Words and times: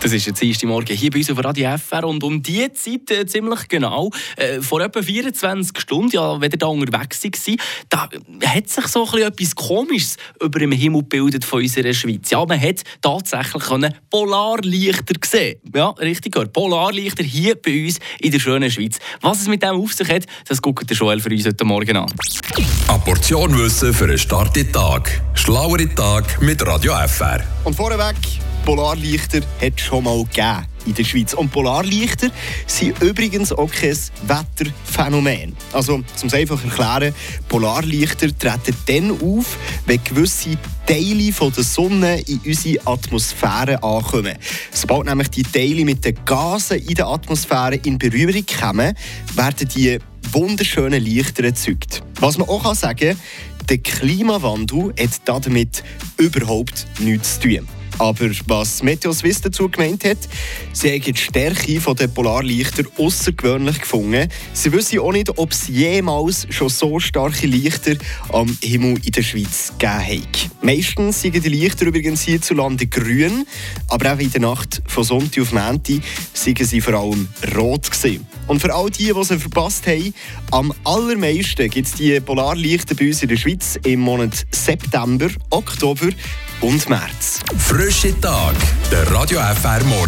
Das 0.00 0.12
ist 0.12 0.26
jetzt 0.26 0.42
erste 0.42 0.66
Morgen 0.66 0.96
hier 0.96 1.10
bei 1.10 1.18
uns 1.18 1.30
auf 1.30 1.44
Radio 1.44 1.76
FR 1.76 2.04
und 2.04 2.22
um 2.22 2.42
diese 2.42 2.72
Zeit 2.72 3.10
äh, 3.10 3.26
ziemlich 3.26 3.68
genau, 3.68 4.10
äh, 4.36 4.60
vor 4.60 4.80
etwa 4.80 5.02
24 5.02 5.78
Stunden, 5.78 6.10
ja, 6.10 6.40
wenn 6.40 6.50
ihr 6.50 6.58
da 6.58 6.66
unterwegs 6.66 7.22
war, 7.24 7.56
da 7.88 8.08
hat 8.46 8.68
sich 8.68 8.86
so 8.86 9.06
ein 9.06 9.22
etwas 9.22 9.54
Komisches 9.54 10.16
über 10.40 10.58
dem 10.58 10.72
Himmel 10.72 11.02
gebildet 11.02 11.44
von 11.44 11.60
unserer 11.60 11.92
Schweiz. 11.92 12.30
Ja, 12.30 12.44
man 12.46 12.60
hat 12.60 12.82
tatsächlich 13.02 13.62
können 13.64 13.94
Polarlichter 14.10 15.14
gesehen. 15.14 15.60
Ja, 15.74 15.90
richtig 15.90 16.32
gehört. 16.32 16.52
Polarlichter 16.52 17.24
hier 17.24 17.54
bei 17.56 17.84
uns 17.84 17.98
in 18.20 18.30
der 18.30 18.38
schönen 18.38 18.70
Schweiz. 18.70 18.98
Was 19.20 19.42
es 19.42 19.48
mit 19.48 19.62
dem 19.62 19.76
auf 19.76 19.92
sich 19.92 20.08
hat, 20.08 20.24
das 20.46 20.62
guckt 20.62 20.88
der 20.88 20.96
Joel 20.96 21.20
für 21.20 21.30
uns 21.30 21.44
heute 21.44 21.64
Morgen 21.64 21.96
an. 21.96 22.12
Eine 22.88 22.98
Portion 23.00 23.58
Wissen 23.58 23.92
für 23.92 24.04
einen 24.04 24.18
starken 24.18 24.72
Tag. 24.72 25.20
Schlauere 25.34 25.92
Tag 25.94 26.40
mit 26.40 26.64
Radio 26.66 26.94
FR. 27.06 27.44
Und 27.64 27.74
vorweg, 27.74 28.16
Polarlichter 28.68 29.40
hat 29.62 29.72
es 29.78 29.80
schon 29.80 30.04
mal 30.04 30.22
gegeben 30.24 30.66
in 30.84 30.92
der 30.92 31.02
Schweiz. 31.02 31.32
Und 31.32 31.50
Polarlichter 31.50 32.28
sind 32.66 33.02
übrigens 33.02 33.50
auch 33.50 33.70
kein 33.72 33.96
Wetterphänomen. 34.26 35.56
Also, 35.72 35.94
um 35.94 36.04
es 36.22 36.34
einfach 36.34 36.60
zu 36.60 36.66
erklären, 36.68 37.14
Polarlichter 37.48 38.28
treten 38.38 38.76
dann 38.84 39.10
auf, 39.22 39.56
wenn 39.86 40.04
gewisse 40.04 40.58
Teile 40.86 41.32
von 41.32 41.50
der 41.50 41.64
Sonne 41.64 42.20
in 42.20 42.42
unsere 42.44 42.86
Atmosphäre 42.86 43.82
ankommen. 43.82 44.36
Sobald 44.70 45.06
nämlich 45.06 45.30
die 45.30 45.44
Teile 45.44 45.86
mit 45.86 46.04
den 46.04 46.18
Gasen 46.26 46.78
in 46.78 46.94
der 46.94 47.06
Atmosphäre 47.06 47.76
in 47.76 47.96
Berührung 47.96 48.44
kommen, 48.60 48.94
werden 49.34 49.68
die 49.74 49.98
wunderschönen 50.30 51.02
Lichter 51.02 51.44
erzeugt. 51.44 52.02
Was 52.20 52.36
man 52.36 52.50
auch 52.50 52.74
sagen 52.74 52.98
kann, 52.98 53.20
der 53.70 53.78
Klimawandel 53.78 54.92
hat 55.00 55.22
damit 55.24 55.82
überhaupt 56.18 56.86
nichts 56.98 57.40
zu 57.40 57.48
tun. 57.48 57.77
Aber 57.98 58.30
was 58.46 58.82
Meteo 58.82 59.12
Swiss 59.12 59.40
dazu 59.40 59.68
gemeint 59.68 60.04
hat, 60.04 60.18
sie 60.72 60.92
haben 60.92 61.02
die 61.02 61.16
Stärke 61.16 61.94
der 61.94 62.06
Polarlichter 62.06 62.84
außergewöhnlich 62.96 63.80
gefunden. 63.80 64.28
Sie 64.52 64.72
wissen 64.72 65.00
auch 65.00 65.12
nicht, 65.12 65.36
ob 65.36 65.50
es 65.50 65.68
jemals 65.68 66.46
schon 66.50 66.68
so 66.68 67.00
starke 67.00 67.46
Lichter 67.46 67.96
am 68.32 68.56
Himmel 68.62 68.98
in 69.04 69.12
der 69.12 69.22
Schweiz 69.22 69.72
gegeben 69.78 70.22
hat. 70.22 70.50
Meistens 70.62 71.22
sind 71.22 71.34
die 71.34 71.48
Lichter 71.48 71.86
übrigens 71.86 72.22
hierzulande 72.22 72.86
grün, 72.86 73.46
aber 73.88 74.14
auch 74.14 74.18
in 74.18 74.30
der 74.30 74.42
Nacht 74.42 74.82
von 74.86 75.04
Sonntag 75.04 75.42
auf 75.42 75.52
Montag 75.52 76.00
sind 76.32 76.58
sie 76.58 76.80
vor 76.80 76.94
allem 76.94 77.28
rot 77.56 77.90
gewesen. 77.90 78.26
Und 78.48 78.60
für 78.60 78.74
all 78.74 78.90
die, 78.90 79.12
die 79.12 79.24
sie 79.24 79.38
verpasst 79.38 79.86
haben, 79.86 80.14
am 80.50 80.74
allermeisten 80.84 81.70
gibt 81.70 81.86
es 81.86 81.94
die 81.94 82.18
Polarlichter 82.18 82.94
bei 82.94 83.06
uns 83.06 83.22
in 83.22 83.28
der 83.28 83.36
Schweiz 83.36 83.78
im 83.84 84.00
Monat 84.00 84.46
September, 84.50 85.28
Oktober 85.50 86.08
und 86.60 86.88
März. 86.88 87.40
Frische 87.58 88.18
Tag, 88.20 88.56
der 88.90 89.08
Radio 89.12 89.38
FR 89.38 89.84
Morgen. 89.84 89.92